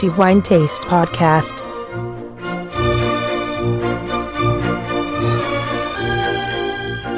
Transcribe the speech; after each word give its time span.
The 0.00 0.08
Wine 0.16 0.40
Taste 0.40 0.86
Podcast. 0.88 1.62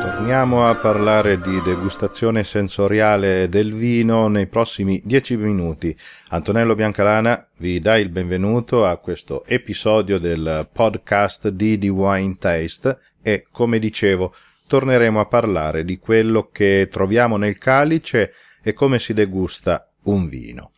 Torniamo 0.00 0.68
a 0.68 0.74
parlare 0.74 1.40
di 1.40 1.62
degustazione 1.62 2.42
sensoriale 2.42 3.48
del 3.48 3.72
vino 3.72 4.26
nei 4.26 4.48
prossimi 4.48 5.00
dieci 5.04 5.36
minuti. 5.36 5.96
Antonello 6.30 6.74
Biancalana 6.74 7.46
vi 7.58 7.78
dà 7.78 7.96
il 7.96 8.08
benvenuto 8.08 8.84
a 8.84 8.96
questo 8.96 9.44
episodio 9.46 10.18
del 10.18 10.68
podcast 10.72 11.50
di 11.50 11.78
The 11.78 11.88
Wine 11.88 12.34
Taste 12.36 12.98
e, 13.22 13.46
come 13.52 13.78
dicevo, 13.78 14.34
torneremo 14.66 15.20
a 15.20 15.26
parlare 15.26 15.84
di 15.84 15.98
quello 15.98 16.48
che 16.50 16.88
troviamo 16.90 17.36
nel 17.36 17.58
calice 17.58 18.32
e 18.62 18.72
come 18.72 18.98
si 18.98 19.12
degusta 19.12 19.88
un 20.04 20.28
vino. 20.28 20.72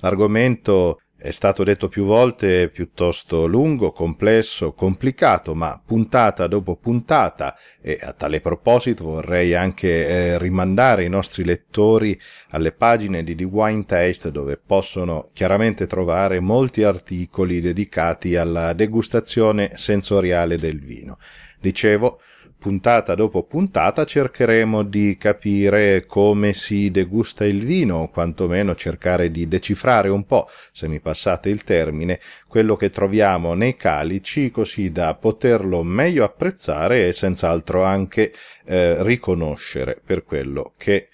L'argomento 0.00 1.00
è 1.18 1.30
stato 1.30 1.64
detto 1.64 1.88
più 1.88 2.04
volte 2.04 2.68
piuttosto 2.68 3.46
lungo, 3.46 3.90
complesso, 3.90 4.74
complicato, 4.74 5.54
ma 5.54 5.80
puntata 5.84 6.46
dopo 6.46 6.76
puntata 6.76 7.56
e 7.80 7.98
a 8.02 8.12
tale 8.12 8.40
proposito 8.40 9.04
vorrei 9.04 9.54
anche 9.54 10.06
eh, 10.06 10.38
rimandare 10.38 11.04
i 11.04 11.08
nostri 11.08 11.42
lettori 11.42 12.18
alle 12.50 12.72
pagine 12.72 13.24
di 13.24 13.34
The 13.34 13.44
Wine 13.44 13.86
Taste 13.86 14.30
dove 14.30 14.58
possono 14.58 15.30
chiaramente 15.32 15.86
trovare 15.86 16.38
molti 16.38 16.82
articoli 16.82 17.60
dedicati 17.60 18.36
alla 18.36 18.74
degustazione 18.74 19.70
sensoriale 19.74 20.56
del 20.56 20.80
vino. 20.80 21.16
Dicevo, 21.58 22.20
puntata 22.66 23.14
dopo 23.14 23.44
puntata 23.44 24.04
cercheremo 24.04 24.82
di 24.82 25.16
capire 25.16 26.04
come 26.04 26.52
si 26.52 26.90
degusta 26.90 27.44
il 27.44 27.64
vino, 27.64 27.98
o 27.98 28.10
quantomeno 28.10 28.74
cercare 28.74 29.30
di 29.30 29.46
decifrare 29.46 30.08
un 30.08 30.26
po', 30.26 30.48
se 30.72 30.88
mi 30.88 30.98
passate 30.98 31.48
il 31.48 31.62
termine, 31.62 32.18
quello 32.48 32.74
che 32.74 32.90
troviamo 32.90 33.54
nei 33.54 33.76
calici, 33.76 34.50
così 34.50 34.90
da 34.90 35.14
poterlo 35.14 35.84
meglio 35.84 36.24
apprezzare 36.24 37.06
e 37.06 37.12
senz'altro 37.12 37.84
anche 37.84 38.32
eh, 38.64 39.00
riconoscere 39.04 40.00
per 40.04 40.24
quello 40.24 40.72
che 40.76 41.06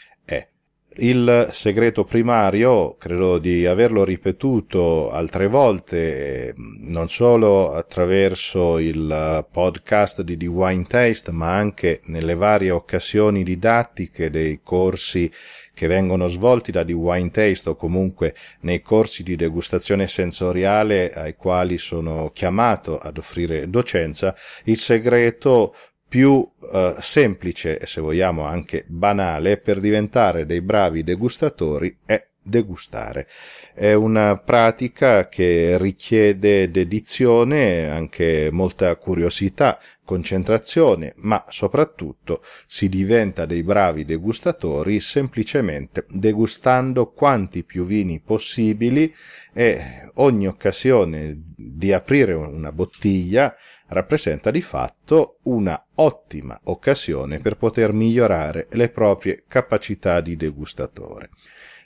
il 0.96 1.48
segreto 1.52 2.04
primario, 2.04 2.96
credo 2.96 3.38
di 3.38 3.66
averlo 3.66 4.04
ripetuto 4.04 5.10
altre 5.10 5.46
volte, 5.46 6.54
non 6.56 7.08
solo 7.08 7.72
attraverso 7.72 8.78
il 8.78 9.46
podcast 9.50 10.22
di 10.22 10.36
The 10.36 10.46
Wine 10.46 10.84
Taste, 10.84 11.30
ma 11.30 11.54
anche 11.54 12.00
nelle 12.04 12.34
varie 12.34 12.70
occasioni 12.70 13.42
didattiche 13.42 14.30
dei 14.30 14.60
corsi 14.62 15.30
che 15.74 15.86
vengono 15.86 16.26
svolti 16.26 16.70
da 16.70 16.84
The 16.84 16.92
Wine 16.92 17.30
Taste 17.30 17.70
o 17.70 17.76
comunque 17.76 18.34
nei 18.60 18.82
corsi 18.82 19.22
di 19.22 19.36
degustazione 19.36 20.06
sensoriale 20.06 21.12
ai 21.12 21.34
quali 21.34 21.78
sono 21.78 22.30
chiamato 22.32 22.98
ad 22.98 23.16
offrire 23.16 23.70
docenza, 23.70 24.34
il 24.64 24.76
segreto 24.76 25.74
più 26.12 26.46
eh, 26.70 26.94
semplice 26.98 27.78
e 27.78 27.86
se 27.86 28.02
vogliamo 28.02 28.44
anche 28.44 28.84
banale 28.86 29.56
per 29.56 29.80
diventare 29.80 30.44
dei 30.44 30.60
bravi 30.60 31.02
degustatori 31.02 31.96
è 32.04 32.22
degustare. 32.42 33.26
È 33.72 33.94
una 33.94 34.36
pratica 34.36 35.26
che 35.28 35.78
richiede 35.78 36.70
dedizione, 36.70 37.88
anche 37.88 38.50
molta 38.52 38.94
curiosità, 38.96 39.78
concentrazione, 40.12 41.14
ma 41.18 41.42
soprattutto 41.48 42.42
si 42.66 42.90
diventa 42.90 43.46
dei 43.46 43.62
bravi 43.62 44.04
degustatori 44.04 45.00
semplicemente 45.00 46.04
degustando 46.10 47.12
quanti 47.12 47.64
più 47.64 47.86
vini 47.86 48.20
possibili 48.20 49.10
e 49.54 50.10
ogni 50.16 50.46
occasione 50.46 51.40
di 51.56 51.94
aprire 51.94 52.34
una 52.34 52.72
bottiglia 52.72 53.54
rappresenta 53.86 54.50
di 54.50 54.60
fatto 54.60 55.38
una 55.44 55.82
ottima 55.94 56.60
occasione 56.64 57.40
per 57.40 57.56
poter 57.56 57.94
migliorare 57.94 58.66
le 58.72 58.90
proprie 58.90 59.44
capacità 59.48 60.20
di 60.20 60.36
degustatore. 60.36 61.30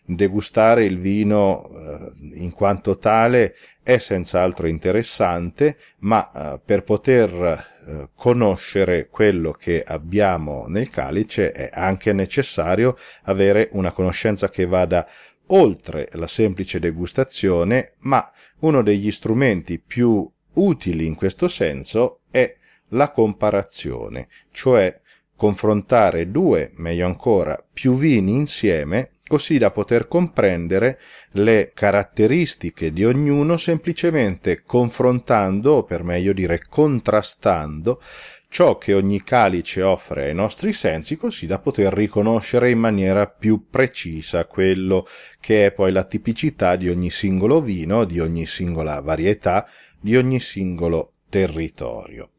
Degustare 0.09 0.85
il 0.85 0.99
vino 0.99 1.69
eh, 1.69 2.13
in 2.43 2.53
quanto 2.53 2.97
tale 2.97 3.55
è 3.83 3.99
senz'altro 3.99 4.69
interessante, 4.69 5.77
ma 5.99 6.31
eh, 6.31 6.61
per 6.65 6.85
poter 6.85 7.75
eh, 7.87 8.09
conoscere 8.15 9.09
quello 9.09 9.53
che 9.53 9.83
abbiamo 9.83 10.67
nel 10.67 10.91
calice 10.91 11.53
è 11.53 11.71
anche 11.73 12.13
necessario 12.13 12.97
avere 13.25 13.69
una 13.73 13.93
conoscenza 13.93 14.49
che 14.49 14.67
vada 14.67 15.09
oltre 15.49 16.09
la 16.15 16.27
semplice 16.27 16.81
degustazione, 16.81 17.93
ma 18.01 18.29
uno 18.61 18.83
degli 18.83 19.13
strumenti 19.13 19.79
più 19.79 20.29
utili 20.55 21.07
in 21.07 21.15
questo 21.15 21.47
senso 21.47 22.23
è 22.31 22.57
la 22.89 23.11
comparazione, 23.11 24.29
cioè 24.51 25.01
confrontare 25.37 26.31
due, 26.31 26.73
meglio 26.77 27.07
ancora, 27.07 27.57
più 27.73 27.97
vini 27.97 28.33
insieme 28.33 29.11
così 29.27 29.59
da 29.59 29.71
poter 29.71 30.07
comprendere 30.09 31.01
le 31.33 31.73
caratteristiche 31.75 32.93
di 32.93 33.05
ognuno 33.05 33.57
semplicemente 33.57 34.63
confrontando, 34.63 35.75
o 35.75 35.85
per 35.85 36.03
meglio 36.05 36.33
dire 36.33 36.61
contrastando, 36.69 38.01
ciò 38.49 38.77
che 38.77 38.95
ogni 38.95 39.23
calice 39.23 39.83
offre 39.83 40.27
ai 40.27 40.35
nostri 40.35 40.73
sensi 40.73 41.17
così 41.17 41.47
da 41.47 41.59
poter 41.59 41.93
riconoscere 41.93 42.71
in 42.71 42.79
maniera 42.79 43.27
più 43.27 43.67
precisa 43.69 44.47
quello 44.47 45.07
che 45.41 45.67
è 45.67 45.73
poi 45.73 45.93
la 45.93 46.05
tipicità 46.05 46.77
di 46.77 46.89
ogni 46.89 47.11
singolo 47.11 47.61
vino, 47.61 48.05
di 48.05 48.21
ogni 48.21 48.47
singola 48.47 49.01
varietà, 49.01 49.69
di 50.01 50.17
ogni 50.17 50.41
singolo 50.41 51.13
territorio. 51.29 52.31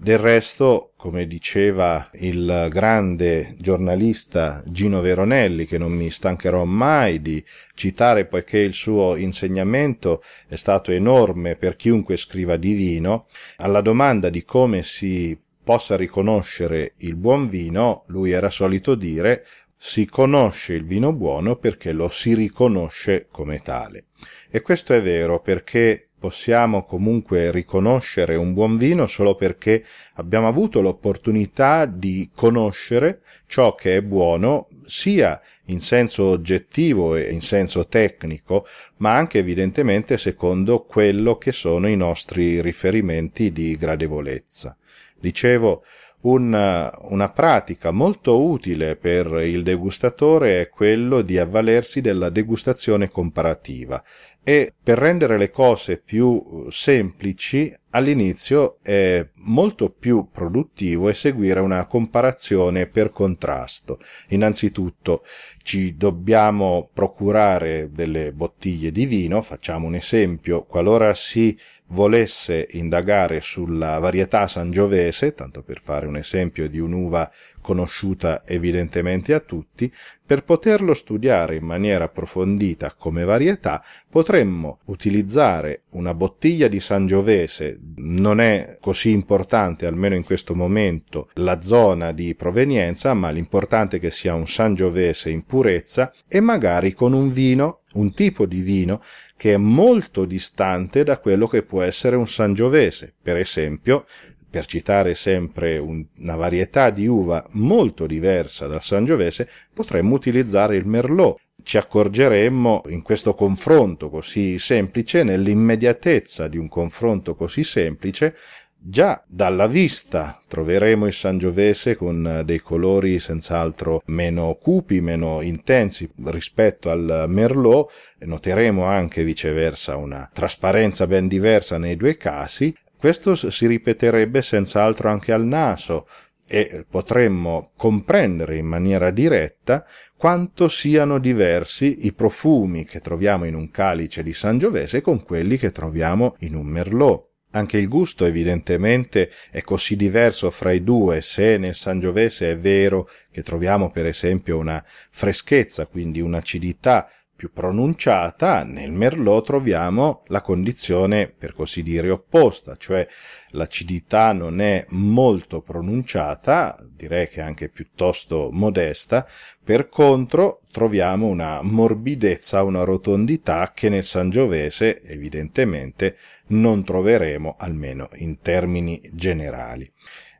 Del 0.00 0.18
resto, 0.18 0.92
come 0.96 1.26
diceva 1.26 2.08
il 2.20 2.68
grande 2.70 3.56
giornalista 3.58 4.62
Gino 4.64 5.00
Veronelli, 5.00 5.66
che 5.66 5.76
non 5.76 5.90
mi 5.90 6.08
stancherò 6.08 6.62
mai 6.64 7.20
di 7.20 7.44
citare 7.74 8.24
poiché 8.24 8.58
il 8.58 8.74
suo 8.74 9.16
insegnamento 9.16 10.22
è 10.46 10.54
stato 10.54 10.92
enorme 10.92 11.56
per 11.56 11.74
chiunque 11.74 12.16
scriva 12.16 12.56
di 12.56 12.74
vino, 12.74 13.26
alla 13.56 13.80
domanda 13.80 14.30
di 14.30 14.44
come 14.44 14.82
si 14.82 15.36
possa 15.64 15.96
riconoscere 15.96 16.92
il 16.98 17.16
buon 17.16 17.48
vino, 17.48 18.04
lui 18.06 18.30
era 18.30 18.50
solito 18.50 18.94
dire 18.94 19.44
si 19.76 20.06
conosce 20.06 20.74
il 20.74 20.84
vino 20.84 21.12
buono 21.12 21.56
perché 21.56 21.90
lo 21.90 22.08
si 22.08 22.34
riconosce 22.34 23.26
come 23.30 23.58
tale. 23.58 24.06
E 24.48 24.60
questo 24.60 24.92
è 24.92 25.02
vero 25.02 25.40
perché 25.40 26.07
possiamo 26.18 26.82
comunque 26.82 27.50
riconoscere 27.50 28.34
un 28.34 28.52
buon 28.52 28.76
vino 28.76 29.06
solo 29.06 29.34
perché 29.34 29.84
abbiamo 30.14 30.48
avuto 30.48 30.80
l'opportunità 30.80 31.86
di 31.86 32.30
conoscere 32.34 33.20
ciò 33.46 33.74
che 33.74 33.96
è 33.96 34.02
buono 34.02 34.68
sia 34.84 35.40
in 35.66 35.80
senso 35.80 36.24
oggettivo 36.24 37.14
e 37.14 37.30
in 37.30 37.40
senso 37.40 37.86
tecnico, 37.86 38.66
ma 38.96 39.14
anche 39.14 39.38
evidentemente 39.38 40.16
secondo 40.16 40.84
quello 40.84 41.36
che 41.36 41.52
sono 41.52 41.88
i 41.88 41.96
nostri 41.96 42.60
riferimenti 42.60 43.52
di 43.52 43.76
gradevolezza. 43.76 44.76
Dicevo, 45.18 45.84
una, 46.20 46.92
una 47.02 47.28
pratica 47.30 47.92
molto 47.92 48.42
utile 48.42 48.96
per 48.96 49.26
il 49.44 49.62
degustatore 49.62 50.62
è 50.62 50.68
quello 50.68 51.22
di 51.22 51.38
avvalersi 51.38 52.00
della 52.00 52.28
degustazione 52.28 53.08
comparativa 53.08 54.02
e 54.42 54.72
per 54.82 54.98
rendere 54.98 55.36
le 55.36 55.50
cose 55.50 55.98
più 55.98 56.66
semplici 56.70 57.74
all'inizio 57.90 58.78
è 58.82 59.26
molto 59.40 59.90
più 59.90 60.28
produttivo 60.30 61.08
eseguire 61.08 61.60
una 61.60 61.86
comparazione 61.86 62.86
per 62.86 63.10
contrasto. 63.10 63.98
Innanzitutto 64.28 65.24
ci 65.62 65.96
dobbiamo 65.96 66.88
procurare 66.92 67.90
delle 67.90 68.32
bottiglie 68.32 68.90
di 68.90 69.06
vino, 69.06 69.42
facciamo 69.42 69.86
un 69.86 69.94
esempio, 69.94 70.64
qualora 70.64 71.12
si 71.14 71.58
volesse 71.88 72.66
indagare 72.72 73.40
sulla 73.40 73.98
varietà 73.98 74.46
sangiovese, 74.46 75.32
tanto 75.32 75.62
per 75.62 75.80
fare 75.82 76.06
un 76.06 76.16
esempio 76.16 76.68
di 76.68 76.78
un'uva 76.78 77.30
conosciuta 77.60 78.42
evidentemente 78.46 79.34
a 79.34 79.40
tutti, 79.40 79.92
per 80.24 80.44
poterlo 80.44 80.94
studiare 80.94 81.56
in 81.56 81.64
maniera 81.64 82.04
approfondita 82.04 82.94
come 82.96 83.24
varietà, 83.24 83.82
potremmo 84.08 84.80
utilizzare 84.86 85.82
una 85.90 86.14
bottiglia 86.14 86.68
di 86.68 86.80
Sangiovese, 86.80 87.78
non 87.96 88.40
è 88.40 88.76
così 88.80 89.10
importante, 89.10 89.86
almeno 89.86 90.14
in 90.14 90.24
questo 90.24 90.54
momento, 90.54 91.30
la 91.34 91.60
zona 91.60 92.12
di 92.12 92.34
provenienza, 92.34 93.14
ma 93.14 93.30
l'importante 93.30 93.96
è 93.96 94.00
che 94.00 94.10
sia 94.10 94.34
un 94.34 94.46
Sangiovese 94.46 95.30
in 95.30 95.44
purezza, 95.44 96.12
e 96.26 96.40
magari 96.40 96.92
con 96.92 97.12
un 97.12 97.30
vino, 97.30 97.80
un 97.94 98.12
tipo 98.12 98.44
di 98.44 98.60
vino 98.60 99.00
che 99.36 99.54
è 99.54 99.56
molto 99.56 100.24
distante 100.24 101.04
da 101.04 101.18
quello 101.18 101.46
che 101.46 101.62
può 101.62 101.82
essere 101.82 102.16
un 102.16 102.26
Sangiovese, 102.26 103.14
per 103.22 103.36
esempio 103.36 104.04
per 104.50 104.66
citare 104.66 105.14
sempre 105.14 105.78
un, 105.78 106.04
una 106.18 106.36
varietà 106.36 106.90
di 106.90 107.06
uva 107.06 107.44
molto 107.52 108.06
diversa 108.06 108.66
dal 108.66 108.82
Sangiovese, 108.82 109.48
potremmo 109.72 110.14
utilizzare 110.14 110.76
il 110.76 110.86
Merlot. 110.86 111.38
Ci 111.62 111.76
accorgeremmo 111.76 112.84
in 112.88 113.02
questo 113.02 113.34
confronto 113.34 114.08
così 114.08 114.58
semplice, 114.58 115.22
nell'immediatezza 115.22 116.48
di 116.48 116.56
un 116.56 116.68
confronto 116.68 117.34
così 117.34 117.62
semplice, 117.62 118.34
Già 118.80 119.22
dalla 119.26 119.66
vista 119.66 120.40
troveremo 120.46 121.04
il 121.04 121.12
Sangiovese 121.12 121.96
con 121.96 122.42
dei 122.44 122.60
colori 122.60 123.18
senz'altro 123.18 124.02
meno 124.06 124.54
cupi, 124.54 125.00
meno 125.00 125.42
intensi 125.42 126.08
rispetto 126.26 126.88
al 126.88 127.24
Merlot 127.26 127.90
noteremo 128.20 128.84
anche 128.84 129.24
viceversa 129.24 129.96
una 129.96 130.30
trasparenza 130.32 131.08
ben 131.08 131.26
diversa 131.26 131.76
nei 131.76 131.96
due 131.96 132.16
casi. 132.16 132.72
Questo 132.98 133.36
si 133.36 133.66
ripeterebbe 133.68 134.42
senz'altro 134.42 135.08
anche 135.08 135.32
al 135.32 135.44
naso 135.44 136.06
e 136.48 136.84
potremmo 136.88 137.70
comprendere 137.76 138.56
in 138.56 138.66
maniera 138.66 139.10
diretta 139.10 139.86
quanto 140.16 140.66
siano 140.66 141.18
diversi 141.18 142.06
i 142.06 142.12
profumi 142.12 142.84
che 142.84 143.00
troviamo 143.00 143.44
in 143.44 143.54
un 143.54 143.70
calice 143.70 144.22
di 144.22 144.32
Sangiovese 144.32 145.00
con 145.00 145.22
quelli 145.22 145.58
che 145.58 145.70
troviamo 145.70 146.34
in 146.40 146.56
un 146.56 146.66
Merlot. 146.66 147.26
Anche 147.52 147.78
il 147.78 147.88
gusto 147.88 148.24
evidentemente 148.24 149.30
è 149.50 149.62
così 149.62 149.94
diverso 149.94 150.50
fra 150.50 150.72
i 150.72 150.82
due, 150.82 151.20
se 151.20 151.56
nel 151.56 151.74
Sangiovese 151.74 152.50
è 152.50 152.58
vero 152.58 153.08
che 153.30 153.42
troviamo 153.42 153.90
per 153.90 154.06
esempio 154.06 154.58
una 154.58 154.84
freschezza, 155.10 155.86
quindi 155.86 156.20
un'acidità 156.20 157.08
più 157.38 157.52
pronunciata, 157.52 158.64
nel 158.64 158.90
Merlot 158.90 159.44
troviamo 159.44 160.24
la 160.26 160.40
condizione 160.40 161.28
per 161.28 161.52
così 161.54 161.84
dire 161.84 162.10
opposta, 162.10 162.74
cioè 162.76 163.06
l'acidità 163.50 164.32
non 164.32 164.60
è 164.60 164.84
molto 164.88 165.62
pronunciata, 165.62 166.76
direi 166.84 167.28
che 167.28 167.40
anche 167.40 167.68
piuttosto 167.68 168.48
modesta, 168.50 169.24
per 169.62 169.88
contro 169.88 170.62
troviamo 170.72 171.26
una 171.26 171.60
morbidezza, 171.62 172.64
una 172.64 172.82
rotondità 172.82 173.70
che 173.72 173.88
nel 173.88 174.02
Sangiovese 174.02 175.00
evidentemente 175.04 176.16
non 176.48 176.82
troveremo 176.82 177.54
almeno 177.56 178.08
in 178.14 178.40
termini 178.40 179.00
generali. 179.12 179.88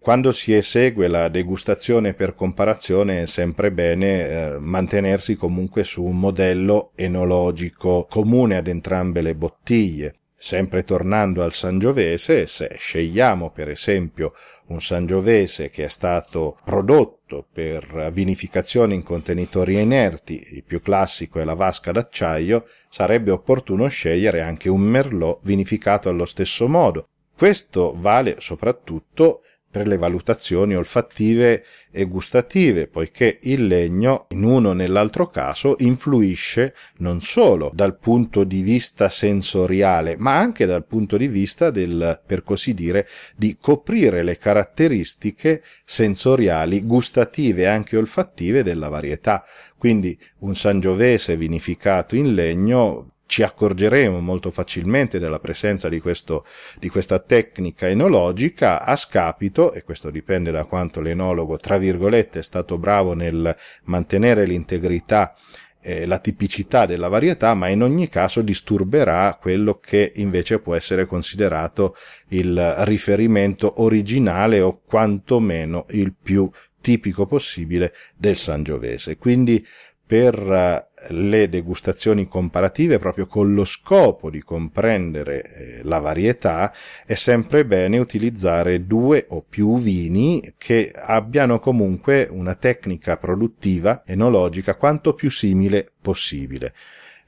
Quando 0.09 0.33
si 0.33 0.55
esegue 0.55 1.07
la 1.07 1.29
degustazione 1.29 2.15
per 2.15 2.35
comparazione 2.35 3.21
è 3.21 3.27
sempre 3.27 3.71
bene 3.71 4.29
eh, 4.29 4.59
mantenersi 4.59 5.35
comunque 5.35 5.85
su 5.85 6.03
un 6.03 6.19
modello 6.19 6.93
enologico 6.95 8.07
comune 8.09 8.57
ad 8.57 8.69
entrambe 8.69 9.21
le 9.21 9.35
bottiglie. 9.35 10.15
Sempre 10.35 10.83
tornando 10.83 11.43
al 11.43 11.53
Sangiovese, 11.53 12.47
se 12.47 12.75
scegliamo 12.79 13.51
per 13.51 13.69
esempio 13.69 14.33
un 14.69 14.81
Sangiovese 14.81 15.69
che 15.69 15.85
è 15.85 15.89
stato 15.89 16.57
prodotto 16.65 17.47
per 17.53 18.11
vinificazione 18.11 18.95
in 18.95 19.03
contenitori 19.03 19.79
inerti, 19.79 20.43
il 20.53 20.65
più 20.65 20.81
classico 20.81 21.39
è 21.39 21.45
la 21.45 21.53
vasca 21.53 21.93
d'acciaio, 21.93 22.65
sarebbe 22.89 23.31
opportuno 23.31 23.87
scegliere 23.89 24.41
anche 24.41 24.71
un 24.71 24.81
Merlot 24.81 25.41
vinificato 25.43 26.09
allo 26.09 26.25
stesso 26.25 26.67
modo. 26.67 27.09
Questo 27.37 27.95
vale 27.95 28.37
soprattutto 28.39 29.43
per 29.71 29.87
le 29.87 29.99
valutazioni 29.99 30.75
olfattive 30.75 31.65
e 31.91 32.05
gustative, 32.05 32.87
poiché 32.87 33.39
il 33.43 33.67
legno, 33.67 34.27
in 34.31 34.45
uno 34.45 34.71
o 34.71 34.73
nell'altro 34.73 35.27
caso, 35.27 35.77
influisce 35.79 36.75
non 36.99 37.21
solo 37.21 37.71
dal 37.75 37.99
punto 37.99 38.45
di 38.45 38.63
vista 38.63 39.09
sensoriale, 39.09 40.17
ma 40.17 40.39
anche 40.39 40.65
dal 40.65 40.87
punto 40.87 41.17
di 41.17 41.29
vista 41.29 41.71
del, 41.71 42.21
per 42.27 42.43
così 42.43 42.73
dire, 42.73 43.07
di 43.37 43.57
coprire 43.61 44.23
le 44.23 44.39
caratteristiche 44.39 45.63
sensoriali, 45.85 46.83
gustative 46.83 47.63
e 47.63 47.67
anche 47.67 47.97
olfattive 47.97 48.63
della 48.63 48.89
varietà. 48.89 49.45
Quindi 49.77 50.19
un 50.39 50.55
sangiovese 50.55 51.37
vinificato 51.37 52.17
in 52.17 52.35
legno 52.35 53.13
ci 53.29 53.43
accorgeremo 53.43 54.21
molto 54.21 54.51
facilmente 54.51 55.19
della 55.19 55.39
presenza 55.39 55.91
di, 55.91 56.01
questo, 56.01 56.47
di 56.79 56.89
questa 56.89 57.19
tecnica 57.19 57.87
enologica 57.87 58.81
a 58.83 58.97
scapito, 58.97 59.75
e 59.75 59.83
questo 59.83 60.11
dipende 60.11 60.51
da 60.51 60.65
quanto 60.65 61.03
l'enologo, 61.03 61.59
tra 61.59 61.77
virgolette, 61.77 62.39
è 62.39 62.43
stato 62.43 62.79
bravo 62.79 63.13
nel 63.13 63.55
mantenere 63.85 64.47
l'integrità 64.47 65.35
e 65.79 66.07
la 66.07 66.19
tipicità 66.19 66.87
della 66.87 67.09
varietà, 67.09 67.53
ma 67.53 67.69
in 67.69 67.83
ogni 67.83 68.09
caso 68.09 68.41
disturberà 68.41 69.37
quello 69.39 69.79
che 69.79 70.13
invece 70.17 70.59
può 70.59 70.75
essere 70.75 71.05
considerato 71.05 71.95
il 72.29 72.77
riferimento 72.79 73.83
originale 73.83 74.63
o 74.63 74.81
quantomeno 74.87 75.85
il 75.91 76.15
più 76.15 76.51
tipico 76.81 77.27
possibile 77.27 77.93
del 78.17 78.37
Sangiovese. 78.37 79.19
Quindi 79.19 79.63
per 80.09 80.35
eh, 80.35 81.13
le 81.13 81.51
degustazioni 81.51 82.27
comparative 82.27 82.99
proprio 82.99 83.27
con 83.27 83.53
lo 83.53 83.67
scopo 83.67 84.31
di 84.31 84.43
comprendere 84.43 85.43
eh, 85.43 85.81
la 85.83 85.99
varietà 85.99 86.73
è 87.05 87.13
sempre 87.13 87.67
bene 87.67 87.99
utilizzare 87.99 88.87
due 88.87 89.27
o 89.29 89.45
più 89.47 89.79
vini 89.79 90.55
che 90.57 90.91
abbiano 90.95 91.59
comunque 91.59 92.27
una 92.31 92.55
tecnica 92.55 93.19
produttiva 93.19 94.03
enologica 94.07 94.77
quanto 94.77 95.13
più 95.13 95.31
simile 95.31 95.93
possibile. 96.01 96.73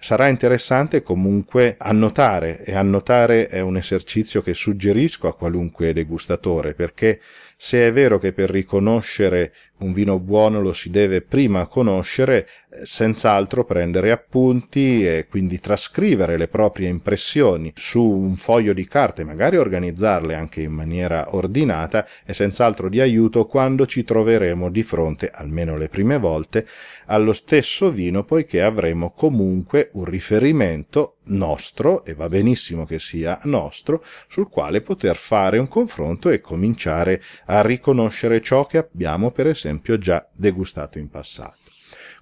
Sarà 0.02 0.28
interessante 0.28 1.02
comunque 1.02 1.74
annotare 1.76 2.64
e 2.64 2.74
annotare 2.74 3.48
è 3.48 3.60
un 3.60 3.76
esercizio 3.76 4.40
che 4.40 4.54
suggerisco 4.54 5.28
a 5.28 5.36
qualunque 5.36 5.92
degustatore 5.92 6.72
perché 6.72 7.20
se 7.54 7.86
è 7.86 7.92
vero 7.92 8.18
che 8.18 8.32
per 8.32 8.48
riconoscere 8.48 9.52
un 9.80 9.92
vino 9.92 10.18
buono 10.18 10.62
lo 10.62 10.72
si 10.72 10.88
deve 10.88 11.20
prima 11.20 11.66
conoscere, 11.66 12.48
senz'altro 12.82 13.64
prendere 13.64 14.12
appunti 14.12 15.06
e 15.06 15.26
quindi 15.28 15.58
trascrivere 15.58 16.36
le 16.36 16.48
proprie 16.48 16.88
impressioni 16.88 17.72
su 17.74 18.02
un 18.02 18.36
foglio 18.36 18.72
di 18.72 18.86
carte, 18.86 19.24
magari 19.24 19.56
organizzarle 19.56 20.34
anche 20.34 20.62
in 20.62 20.72
maniera 20.72 21.34
ordinata, 21.34 22.06
è 22.24 22.32
senz'altro 22.32 22.88
di 22.88 23.00
aiuto 23.00 23.46
quando 23.46 23.86
ci 23.86 24.04
troveremo 24.04 24.70
di 24.70 24.82
fronte, 24.82 25.30
almeno 25.32 25.76
le 25.76 25.88
prime 25.88 26.18
volte, 26.18 26.66
allo 27.06 27.32
stesso 27.32 27.90
vino 27.90 28.24
poiché 28.24 28.62
avremo 28.62 29.10
comunque 29.10 29.90
un 29.94 30.04
riferimento 30.04 31.16
nostro, 31.24 32.04
e 32.04 32.14
va 32.14 32.28
benissimo 32.28 32.84
che 32.84 32.98
sia 32.98 33.38
nostro, 33.44 34.02
sul 34.28 34.48
quale 34.48 34.80
poter 34.80 35.16
fare 35.16 35.58
un 35.58 35.68
confronto 35.68 36.30
e 36.30 36.40
cominciare 36.40 37.20
a 37.46 37.62
riconoscere 37.62 38.40
ciò 38.40 38.66
che 38.66 38.78
abbiamo 38.78 39.30
per 39.30 39.46
esempio 39.46 39.98
già 39.98 40.26
degustato 40.32 40.98
in 40.98 41.08
passato. 41.08 41.59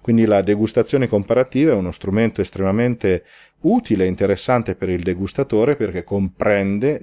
Quindi 0.01 0.25
la 0.25 0.41
degustazione 0.41 1.07
comparativa 1.07 1.71
è 1.71 1.75
uno 1.75 1.91
strumento 1.91 2.41
estremamente 2.41 3.23
utile 3.61 4.05
e 4.05 4.07
interessante 4.07 4.75
per 4.75 4.89
il 4.89 5.03
degustatore 5.03 5.75
perché 5.75 6.03
comprende 6.03 7.01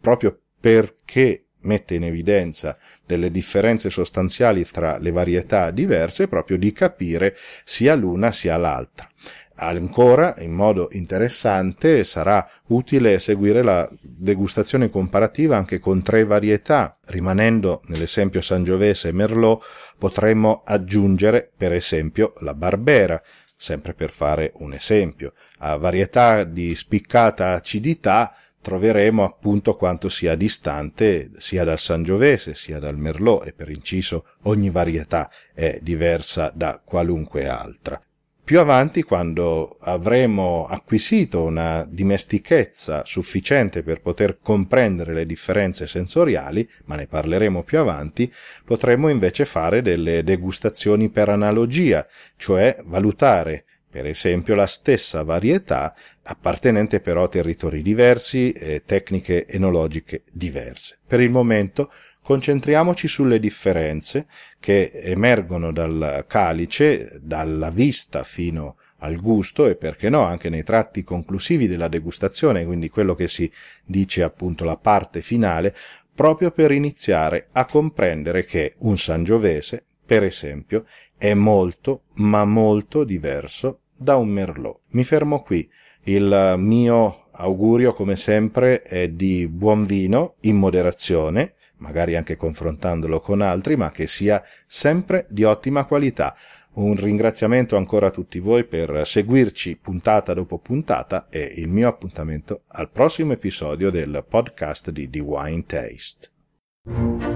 proprio 0.00 0.38
perché 0.60 1.46
mette 1.66 1.94
in 1.94 2.04
evidenza 2.04 2.76
delle 3.04 3.30
differenze 3.30 3.90
sostanziali 3.90 4.64
tra 4.64 4.98
le 4.98 5.10
varietà 5.10 5.70
diverse 5.70 6.28
proprio 6.28 6.56
di 6.56 6.72
capire 6.72 7.34
sia 7.64 7.94
l'una 7.94 8.30
sia 8.32 8.56
l'altra. 8.56 9.08
Ancora, 9.58 10.34
in 10.38 10.52
modo 10.52 10.88
interessante, 10.92 12.04
sarà 12.04 12.46
utile 12.66 13.18
seguire 13.18 13.62
la 13.62 13.88
degustazione 14.00 14.90
comparativa 14.90 15.56
anche 15.56 15.78
con 15.78 16.02
tre 16.02 16.24
varietà. 16.24 16.98
Rimanendo 17.06 17.82
nell'esempio 17.86 18.42
sangiovese 18.42 19.08
e 19.08 19.12
merlot, 19.12 19.64
potremmo 19.96 20.62
aggiungere, 20.64 21.50
per 21.56 21.72
esempio, 21.72 22.34
la 22.40 22.52
barbera, 22.52 23.22
sempre 23.56 23.94
per 23.94 24.10
fare 24.10 24.52
un 24.56 24.74
esempio. 24.74 25.32
A 25.58 25.76
varietà 25.76 26.44
di 26.44 26.74
spiccata 26.74 27.54
acidità 27.54 28.34
troveremo 28.60 29.24
appunto 29.24 29.76
quanto 29.76 30.08
sia 30.08 30.34
distante 30.34 31.30
sia 31.36 31.62
dal 31.62 31.78
sangiovese 31.78 32.54
sia 32.54 32.80
dal 32.80 32.98
merlot 32.98 33.46
e 33.46 33.52
per 33.52 33.70
inciso 33.70 34.26
ogni 34.42 34.70
varietà 34.70 35.30
è 35.54 35.78
diversa 35.80 36.50
da 36.52 36.82
qualunque 36.84 37.48
altra. 37.48 38.00
Più 38.46 38.60
avanti, 38.60 39.02
quando 39.02 39.76
avremo 39.80 40.68
acquisito 40.68 41.42
una 41.42 41.84
dimestichezza 41.84 43.04
sufficiente 43.04 43.82
per 43.82 44.00
poter 44.00 44.38
comprendere 44.40 45.14
le 45.14 45.26
differenze 45.26 45.88
sensoriali, 45.88 46.64
ma 46.84 46.94
ne 46.94 47.08
parleremo 47.08 47.64
più 47.64 47.80
avanti, 47.80 48.32
potremo 48.64 49.08
invece 49.08 49.46
fare 49.46 49.82
delle 49.82 50.22
degustazioni 50.22 51.08
per 51.08 51.28
analogia, 51.28 52.06
cioè 52.36 52.78
valutare 52.84 53.64
per 53.96 54.04
esempio 54.04 54.54
la 54.54 54.66
stessa 54.66 55.22
varietà 55.22 55.96
appartenente 56.24 57.00
però 57.00 57.22
a 57.22 57.28
territori 57.28 57.80
diversi 57.80 58.52
e 58.52 58.82
tecniche 58.84 59.46
enologiche 59.46 60.24
diverse. 60.30 60.98
Per 61.06 61.20
il 61.20 61.30
momento 61.30 61.90
Concentriamoci 62.20 63.08
sulle 63.08 63.38
differenze 63.38 64.26
che 64.58 64.90
emergono 64.92 65.72
dal 65.72 66.24
calice, 66.26 67.20
dalla 67.22 67.70
vista 67.70 68.22
fino 68.22 68.76
al 68.98 69.16
gusto 69.16 69.66
e 69.66 69.76
perché 69.76 70.10
no 70.10 70.24
anche 70.24 70.50
nei 70.50 70.64
tratti 70.64 71.02
conclusivi 71.04 71.66
della 71.66 71.88
degustazione, 71.88 72.66
quindi 72.66 72.90
quello 72.90 73.14
che 73.14 73.28
si 73.28 73.50
dice 73.84 74.24
appunto 74.24 74.64
la 74.64 74.76
parte 74.76 75.22
finale, 75.22 75.74
proprio 76.12 76.50
per 76.50 76.72
iniziare 76.72 77.46
a 77.52 77.64
comprendere 77.64 78.44
che 78.44 78.74
un 78.78 78.98
Sangiovese, 78.98 79.84
per 80.04 80.24
esempio, 80.24 80.84
è 81.16 81.32
molto, 81.32 82.02
ma 82.14 82.44
molto 82.44 83.04
diverso 83.04 83.82
da 83.96 84.16
un 84.16 84.28
Merlot. 84.28 84.80
Mi 84.90 85.04
fermo 85.04 85.42
qui. 85.42 85.68
Il 86.04 86.54
mio 86.58 87.28
augurio, 87.32 87.92
come 87.94 88.16
sempre, 88.16 88.82
è 88.82 89.08
di 89.08 89.48
buon 89.48 89.84
vino 89.84 90.34
in 90.40 90.56
moderazione, 90.56 91.54
magari 91.78 92.16
anche 92.16 92.36
confrontandolo 92.36 93.20
con 93.20 93.40
altri, 93.40 93.76
ma 93.76 93.90
che 93.90 94.06
sia 94.06 94.42
sempre 94.66 95.26
di 95.28 95.44
ottima 95.44 95.84
qualità. 95.84 96.34
Un 96.74 96.94
ringraziamento 96.94 97.76
ancora 97.76 98.08
a 98.08 98.10
tutti 98.10 98.38
voi 98.38 98.64
per 98.64 99.06
seguirci 99.06 99.76
puntata 99.76 100.34
dopo 100.34 100.58
puntata 100.58 101.26
e 101.30 101.54
il 101.56 101.68
mio 101.68 101.88
appuntamento 101.88 102.64
al 102.68 102.90
prossimo 102.90 103.32
episodio 103.32 103.90
del 103.90 104.24
podcast 104.28 104.90
di 104.90 105.08
The 105.08 105.20
Wine 105.20 105.64
Taste. 105.64 107.35